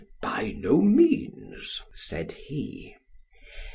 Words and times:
By 0.19 0.55
no 0.57 0.81
means; 0.81 1.83
said 1.93 2.31
he. 2.31 2.95